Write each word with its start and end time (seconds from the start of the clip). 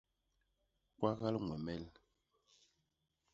Kwagal 0.97 1.35
ñwemel. 1.45 1.85